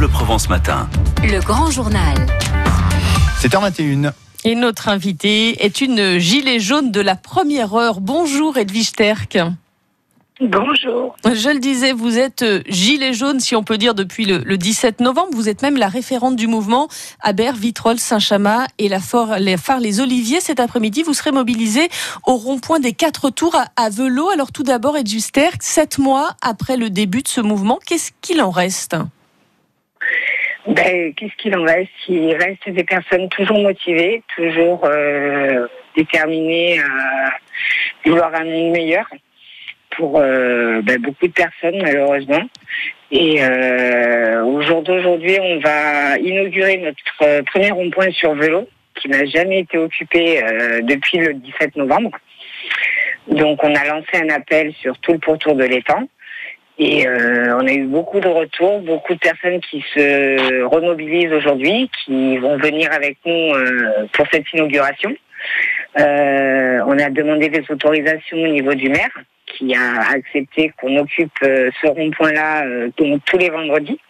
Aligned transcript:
Bleu 0.00 0.08
Provence 0.08 0.48
Matin. 0.48 0.88
Le 1.22 1.40
grand 1.40 1.70
journal. 1.70 2.14
7h21. 3.38 4.12
Et 4.44 4.54
notre 4.54 4.88
invitée 4.88 5.62
est 5.62 5.82
une 5.82 6.16
gilet 6.16 6.58
jaune 6.58 6.90
de 6.90 7.02
la 7.02 7.16
première 7.16 7.74
heure. 7.74 8.00
Bonjour 8.00 8.56
Edwige 8.56 8.86
Sterck. 8.86 9.38
Bonjour. 10.40 11.16
Je 11.26 11.50
le 11.50 11.58
disais, 11.58 11.92
vous 11.92 12.16
êtes 12.16 12.42
gilet 12.66 13.12
jaune, 13.12 13.40
si 13.40 13.54
on 13.54 13.62
peut 13.62 13.76
dire, 13.76 13.94
depuis 13.94 14.24
le, 14.24 14.38
le 14.38 14.56
17 14.56 15.00
novembre. 15.00 15.32
Vous 15.34 15.50
êtes 15.50 15.60
même 15.60 15.76
la 15.76 15.88
référente 15.88 16.34
du 16.34 16.46
mouvement 16.46 16.88
Aber, 17.20 17.52
Vitrolles, 17.52 18.00
Saint-Chamas 18.00 18.68
et 18.78 18.88
la 18.88 19.00
les 19.38 19.58
Phare 19.58 19.80
Les 19.80 20.00
Oliviers. 20.00 20.40
Cet 20.40 20.60
après-midi, 20.60 21.02
vous 21.02 21.12
serez 21.12 21.30
mobilisés 21.30 21.90
au 22.24 22.36
rond-point 22.36 22.80
des 22.80 22.94
quatre 22.94 23.28
tours 23.28 23.54
à, 23.54 23.66
à 23.76 23.90
Velo. 23.90 24.30
Alors 24.30 24.50
tout 24.50 24.62
d'abord, 24.62 24.96
Edwige 24.96 25.24
Sterck, 25.24 25.62
sept 25.62 25.98
mois 25.98 26.36
après 26.40 26.78
le 26.78 26.88
début 26.88 27.20
de 27.20 27.28
ce 27.28 27.42
mouvement, 27.42 27.78
qu'est-ce 27.84 28.12
qu'il 28.22 28.40
en 28.40 28.50
reste? 28.50 28.96
Ben, 30.70 31.12
qu'est-ce 31.14 31.34
qu'il 31.36 31.56
en 31.56 31.64
reste? 31.64 31.90
Il 32.08 32.32
reste 32.36 32.68
des 32.68 32.84
personnes 32.84 33.28
toujours 33.28 33.58
motivées, 33.58 34.22
toujours 34.36 34.84
euh, 34.84 35.66
déterminées 35.96 36.78
à 36.78 38.08
vouloir 38.08 38.32
un 38.34 38.44
monde 38.44 38.70
meilleur 38.70 39.04
pour 39.90 40.20
euh, 40.20 40.80
ben, 40.82 41.00
beaucoup 41.00 41.26
de 41.26 41.32
personnes 41.32 41.82
malheureusement. 41.82 42.42
Et 43.10 43.42
euh, 43.42 44.44
au 44.44 44.62
jour 44.62 44.82
d'aujourd'hui, 44.82 45.38
on 45.40 45.58
va 45.58 46.16
inaugurer 46.18 46.76
notre 46.78 47.22
euh, 47.22 47.42
premier 47.42 47.72
rond-point 47.72 48.12
sur 48.12 48.34
vélo 48.34 48.68
qui 48.94 49.08
n'a 49.08 49.24
jamais 49.24 49.60
été 49.60 49.76
occupé 49.76 50.40
euh, 50.40 50.82
depuis 50.82 51.18
le 51.18 51.34
17 51.34 51.74
novembre. 51.76 52.12
Donc 53.26 53.64
on 53.64 53.74
a 53.74 53.84
lancé 53.86 54.22
un 54.22 54.28
appel 54.28 54.72
sur 54.80 54.96
tout 54.98 55.12
le 55.14 55.18
pourtour 55.18 55.56
de 55.56 55.64
l'étang. 55.64 56.08
Et 56.82 57.06
euh, 57.06 57.58
on 57.60 57.66
a 57.66 57.72
eu 57.72 57.84
beaucoup 57.84 58.20
de 58.20 58.28
retours, 58.28 58.80
beaucoup 58.80 59.12
de 59.12 59.18
personnes 59.18 59.60
qui 59.60 59.84
se 59.94 60.64
remobilisent 60.64 61.32
aujourd'hui, 61.32 61.90
qui 62.04 62.38
vont 62.38 62.56
venir 62.56 62.90
avec 62.92 63.18
nous 63.26 63.54
euh, 63.54 64.06
pour 64.12 64.26
cette 64.32 64.50
inauguration. 64.54 65.14
Euh, 65.98 66.80
on 66.86 66.98
a 66.98 67.10
demandé 67.10 67.50
des 67.50 67.64
autorisations 67.70 68.38
au 68.38 68.48
niveau 68.48 68.74
du 68.74 68.88
maire, 68.88 69.10
qui 69.46 69.74
a 69.74 70.10
accepté 70.10 70.72
qu'on 70.80 70.96
occupe 70.96 71.30
euh, 71.42 71.70
ce 71.82 71.86
rond-point-là 71.86 72.64
euh, 72.64 72.88
tous 72.96 73.38
les 73.38 73.50
vendredis 73.50 74.00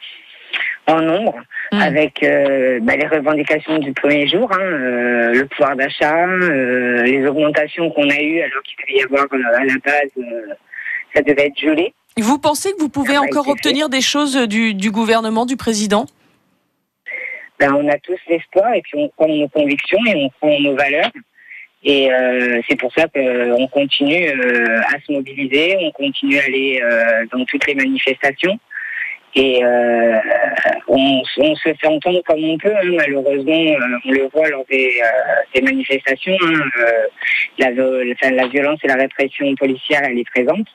en 0.86 1.00
nombre, 1.02 1.42
Mm. 1.72 1.82
avec 1.82 2.22
euh, 2.24 2.80
bah, 2.82 2.96
les 2.96 3.06
revendications 3.06 3.78
du 3.78 3.92
premier 3.92 4.26
jour, 4.26 4.50
hein, 4.52 4.60
euh, 4.60 5.34
le 5.34 5.46
pouvoir 5.46 5.76
d'achat, 5.76 6.26
euh, 6.26 7.02
les 7.04 7.24
augmentations 7.26 7.90
qu'on 7.90 8.10
a 8.10 8.20
eues 8.20 8.40
alors 8.40 8.60
qu'il 8.64 8.76
devait 8.84 8.98
y 8.98 9.04
avoir 9.04 9.26
euh, 9.32 9.56
à 9.56 9.64
la 9.64 9.74
base, 9.84 10.10
euh, 10.18 10.54
ça 11.14 11.22
devait 11.22 11.46
être 11.46 11.58
gelé. 11.58 11.94
Vous 12.18 12.38
pensez 12.38 12.72
que 12.72 12.78
vous 12.80 12.88
pouvez 12.88 13.14
Ça 13.14 13.20
va 13.20 13.26
encore 13.26 13.44
fait. 13.46 13.52
obtenir 13.52 13.88
des 13.88 14.00
choses 14.00 14.36
du, 14.48 14.74
du 14.74 14.90
gouvernement, 14.90 15.46
du 15.46 15.56
président? 15.56 16.06
Ben, 17.58 17.74
on 17.74 17.88
a 17.88 17.98
tous 17.98 18.18
l'espoir 18.28 18.72
et 18.74 18.82
puis 18.82 18.98
on 18.98 19.10
en 19.24 19.28
nos 19.28 19.48
convictions 19.48 19.98
et 20.06 20.30
on 20.42 20.46
en 20.48 20.60
nos 20.60 20.76
valeurs. 20.76 21.10
Et 21.82 22.12
euh, 22.12 22.60
c'est 22.68 22.76
pour 22.76 22.92
ça 22.92 23.06
qu'on 23.08 23.66
continue 23.68 24.28
euh, 24.28 24.80
à 24.82 25.00
se 25.06 25.12
mobiliser, 25.12 25.76
on 25.80 25.90
continue 25.92 26.38
à 26.38 26.44
aller 26.44 26.80
euh, 26.82 27.24
dans 27.32 27.44
toutes 27.46 27.66
les 27.66 27.74
manifestations. 27.74 28.58
Et 29.34 29.64
euh, 29.64 30.18
on, 30.88 31.22
on 31.38 31.54
se 31.54 31.72
fait 31.74 31.86
entendre 31.86 32.20
comme 32.26 32.42
on 32.44 32.58
peut, 32.58 32.74
hein, 32.74 32.90
malheureusement, 32.96 33.52
euh, 33.52 33.98
on 34.04 34.10
le 34.10 34.28
voit 34.32 34.48
lors 34.48 34.64
des, 34.68 35.00
euh, 35.02 35.42
des 35.54 35.62
manifestations. 35.62 36.36
hein, 36.42 36.60
euh, 36.80 37.06
la 37.58 38.46
violence 38.48 38.80
et 38.82 38.88
la 38.88 38.96
répression 38.96 39.54
policière, 39.54 40.02
elle 40.04 40.18
est 40.18 40.28
présente. 40.30 40.66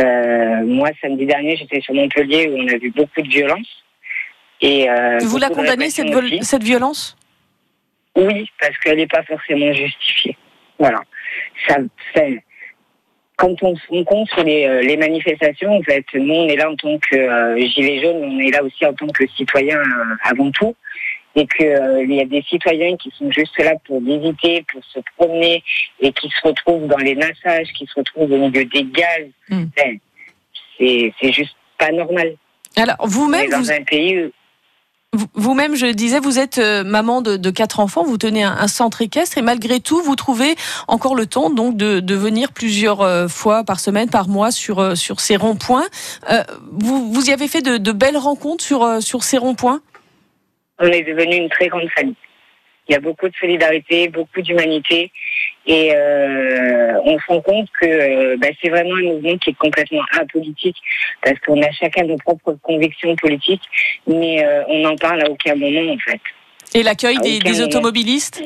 Euh, 0.00 0.64
moi, 0.64 0.88
samedi 1.00 1.26
dernier, 1.26 1.56
j'étais 1.56 1.80
sur 1.80 1.94
Montpellier 1.94 2.48
où 2.48 2.56
on 2.56 2.68
a 2.68 2.78
vu 2.78 2.90
beaucoup 2.90 3.20
de 3.20 3.28
violence. 3.28 3.84
Et, 4.60 4.88
euh, 4.88 5.18
Vous 5.22 5.38
la 5.38 5.50
condamnez, 5.50 5.90
cette, 5.90 6.62
violence? 6.62 7.16
Oui, 8.16 8.48
parce 8.60 8.76
qu'elle 8.78 8.98
n'est 8.98 9.06
pas 9.06 9.22
forcément 9.24 9.72
justifiée. 9.72 10.36
Voilà. 10.78 11.00
Ça, 11.66 11.76
ça- 12.14 12.22
quand 13.36 13.60
on 13.62 13.74
se 13.74 13.86
rend 13.88 14.04
compte 14.04 14.28
sur 14.28 14.44
les, 14.44 14.66
euh, 14.66 14.82
les 14.82 14.96
manifestations, 14.96 15.76
en 15.76 15.82
fait, 15.82 16.04
nous, 16.14 16.34
on 16.34 16.48
est 16.48 16.56
là 16.56 16.70
en 16.70 16.76
tant 16.76 16.96
que 16.98 17.16
euh, 17.16 17.56
gilets 17.66 18.00
jaunes, 18.02 18.22
on 18.22 18.38
est 18.38 18.50
là 18.50 18.62
aussi 18.62 18.86
en 18.86 18.92
tant 18.94 19.08
que 19.08 19.26
citoyens 19.36 19.80
euh, 19.80 20.14
avant 20.22 20.50
tout. 20.52 20.76
Et 21.34 21.46
qu'il 21.46 22.12
y 22.14 22.20
a 22.20 22.24
des 22.26 22.42
citoyens 22.42 22.96
qui 22.96 23.10
sont 23.18 23.30
juste 23.30 23.56
là 23.58 23.72
pour 23.86 24.02
visiter, 24.02 24.64
pour 24.70 24.82
se 24.84 25.00
promener, 25.16 25.62
et 26.00 26.12
qui 26.12 26.28
se 26.28 26.46
retrouvent 26.46 26.86
dans 26.86 26.98
les 26.98 27.14
massages, 27.14 27.68
qui 27.76 27.86
se 27.86 27.92
retrouvent 27.96 28.30
au 28.32 28.36
milieu 28.36 28.64
des 28.66 28.84
gaz. 28.84 29.28
Mm. 29.48 29.64
Ben, 29.76 29.98
c'est 30.78 31.12
c'est 31.20 31.32
juste 31.32 31.56
pas 31.78 31.90
normal. 31.90 32.34
Alors, 32.76 32.96
vous-même, 33.02 33.50
dans 33.50 33.60
vous, 33.60 33.70
un 33.70 33.82
pays 33.82 34.24
où 34.24 34.30
vous- 35.14 35.26
vous-même, 35.34 35.74
je 35.74 35.86
disais, 35.86 36.20
vous 36.20 36.38
êtes 36.38 36.58
euh, 36.58 36.84
maman 36.84 37.20
de, 37.22 37.36
de 37.36 37.50
quatre 37.50 37.80
enfants, 37.80 38.02
vous 38.02 38.16
tenez 38.18 38.44
un, 38.44 38.52
un 38.52 38.68
centre 38.68 39.02
équestre 39.02 39.36
et 39.38 39.42
malgré 39.42 39.80
tout, 39.80 40.00
vous 40.02 40.16
trouvez 40.16 40.54
encore 40.88 41.14
le 41.14 41.26
temps 41.26 41.50
donc 41.50 41.76
de, 41.76 42.00
de 42.00 42.14
venir 42.14 42.52
plusieurs 42.52 43.02
euh, 43.02 43.28
fois 43.28 43.62
par 43.64 43.78
semaine, 43.80 44.08
par 44.08 44.28
mois 44.28 44.50
sur, 44.50 44.78
euh, 44.80 44.94
sur 44.94 45.20
ces 45.20 45.36
ronds-points. 45.36 45.84
Euh, 46.30 46.42
vous, 46.70 47.12
vous 47.12 47.28
y 47.28 47.32
avez 47.32 47.48
fait 47.48 47.62
de, 47.62 47.76
de 47.76 47.92
belles 47.92 48.16
rencontres 48.16 48.64
sur, 48.64 48.82
euh, 48.82 49.00
sur 49.00 49.22
ces 49.22 49.36
ronds-points? 49.38 49.80
On 50.82 50.88
est 50.88 51.02
devenu 51.02 51.36
une 51.36 51.48
très 51.48 51.68
grande 51.68 51.88
famille. 51.96 52.16
Il 52.88 52.92
y 52.92 52.96
a 52.96 53.00
beaucoup 53.00 53.28
de 53.28 53.34
solidarité, 53.36 54.08
beaucoup 54.08 54.42
d'humanité, 54.42 55.12
et 55.66 55.92
euh, 55.94 56.98
on 57.04 57.16
se 57.16 57.26
rend 57.28 57.40
compte 57.40 57.68
que 57.80 57.86
euh, 57.86 58.36
bah, 58.38 58.48
c'est 58.60 58.70
vraiment 58.70 58.96
un 58.96 59.02
mouvement 59.02 59.38
qui 59.38 59.50
est 59.50 59.56
complètement 59.56 60.02
apolitique, 60.18 60.76
parce 61.22 61.38
qu'on 61.40 61.62
a 61.62 61.70
chacun 61.70 62.02
nos 62.04 62.16
propres 62.16 62.58
convictions 62.60 63.14
politiques, 63.14 63.62
mais 64.08 64.44
euh, 64.44 64.64
on 64.66 64.80
n'en 64.80 64.96
parle 64.96 65.22
à 65.22 65.30
aucun 65.30 65.54
moment 65.54 65.92
en 65.92 65.98
fait. 65.98 66.20
Et 66.74 66.82
l'accueil 66.82 67.18
des, 67.18 67.62
automobilistes, 67.62 68.42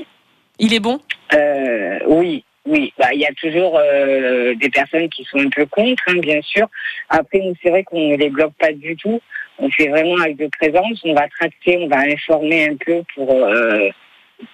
il 0.59 0.75
est 0.75 0.81
bon? 0.81 1.01
Euh, 1.33 1.99
oui, 2.07 2.45
oui. 2.67 2.93
Bah, 2.99 3.09
il 3.13 3.21
y 3.21 3.27
a 3.27 3.33
toujours 3.41 3.79
euh, 3.79 4.55
des 4.55 4.71
personnes 4.71 5.09
qui 5.09 5.25
sont 5.25 5.39
un 5.39 5.49
peu 5.49 5.67
contre, 5.67 6.03
hein, 6.09 6.19
bien 6.19 6.41
sûr. 6.43 6.67
Après, 7.09 7.39
nous, 7.39 7.55
c'est 7.63 7.71
vrai 7.71 7.85
qu'on 7.85 8.11
ne 8.11 8.17
les 8.17 8.29
bloque 8.31 8.55
pas 8.59 8.73
du 8.73 8.97
tout. 8.97 9.21
On 9.59 9.71
fait 9.71 9.89
vraiment 9.89 10.17
acte 10.21 10.39
de 10.39 10.49
présence. 10.59 11.01
On 11.05 11.15
va 11.15 11.29
tracter, 11.29 11.79
on 11.79 11.89
va 11.89 12.01
informer 12.01 12.69
un 12.69 12.77
peu 12.77 13.03
pour 13.15 13.31
euh, 13.33 13.89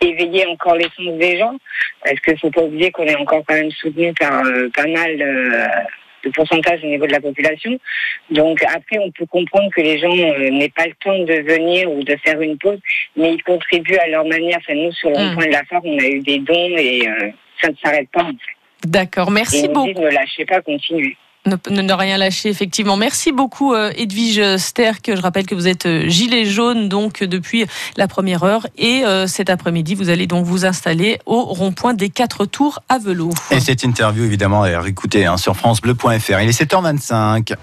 éveiller 0.00 0.46
encore 0.46 0.76
les 0.76 0.88
sens 0.96 1.18
des 1.18 1.38
gens. 1.38 1.56
Parce 2.04 2.20
qu'il 2.20 2.38
faut 2.38 2.50
pas 2.50 2.62
oublier 2.62 2.90
qu'on 2.90 3.06
est 3.06 3.16
encore 3.16 3.42
quand 3.46 3.54
même 3.54 3.70
soutenu 3.72 4.12
par 4.14 4.44
euh, 4.44 4.68
pas 4.76 4.86
mal 4.86 5.20
euh, 5.20 5.66
de 6.24 6.30
pourcentage 6.30 6.84
au 6.84 6.86
niveau 6.86 7.06
de 7.06 7.12
la 7.12 7.20
population. 7.20 7.78
Donc 8.30 8.62
après, 8.64 8.98
on 8.98 9.10
peut 9.10 9.26
comprendre 9.26 9.70
que 9.74 9.80
les 9.80 9.98
gens 9.98 10.16
euh, 10.16 10.50
n'aient 10.50 10.68
pas 10.68 10.86
le 10.86 10.94
temps 11.02 11.18
de 11.18 11.34
venir 11.42 11.90
ou 11.90 12.02
de 12.04 12.16
faire 12.24 12.40
une 12.40 12.58
pause, 12.58 12.78
mais 13.16 13.32
ils 13.34 13.42
contribuent 13.42 13.96
à 13.96 14.06
leur 14.08 14.24
manière. 14.24 14.58
Enfin, 14.58 14.74
nous, 14.74 14.92
sur 14.92 15.10
le 15.10 15.16
Mm. 15.16 15.18
rond-point 15.18 15.46
de 15.46 15.52
la 15.52 15.64
Force, 15.64 15.82
on 15.84 15.98
a 15.98 16.06
eu 16.06 16.20
des 16.20 16.38
dons 16.38 16.76
et 16.76 17.08
euh, 17.08 17.30
ça 17.62 17.68
ne 17.70 17.74
s'arrête 17.82 18.08
pas. 18.12 18.22
En 18.24 18.26
fait. 18.28 18.88
D'accord, 18.88 19.30
merci 19.30 19.68
beaucoup. 19.68 19.88
ne 19.88 20.10
lâchez 20.10 20.44
pas, 20.44 20.60
continuez. 20.60 21.16
Ne, 21.44 21.56
ne- 21.70 21.82
ne 21.82 21.92
rien 21.92 22.18
lâcher, 22.18 22.50
effectivement. 22.50 22.96
Merci 22.96 23.32
beaucoup, 23.32 23.74
euh, 23.74 23.90
Edwige 23.96 24.56
Sterck. 24.58 25.10
Je 25.12 25.20
rappelle 25.20 25.44
que 25.44 25.56
vous 25.56 25.66
êtes 25.66 25.86
euh, 25.86 26.08
gilet 26.08 26.44
jaune 26.44 26.88
donc 26.88 27.24
depuis 27.24 27.66
la 27.96 28.06
première 28.06 28.44
heure. 28.44 28.68
Et 28.78 29.04
euh, 29.04 29.26
cet 29.26 29.50
après-midi, 29.50 29.96
vous 29.96 30.08
allez 30.08 30.28
donc 30.28 30.44
vous 30.46 30.64
installer 30.66 31.18
au 31.26 31.42
rond-point 31.42 31.94
des 31.94 32.10
quatre 32.10 32.44
tours 32.46 32.78
à 32.88 32.98
Velo. 33.00 33.30
Et 33.50 33.58
cette 33.58 33.82
interview, 33.82 34.22
évidemment, 34.22 34.64
est 34.64 34.76
réécoutée 34.76 35.26
hein, 35.26 35.36
sur 35.36 35.56
FranceBleu.fr. 35.56 36.40
Il 36.40 36.48
est 36.48 36.62
7h25. 36.62 37.54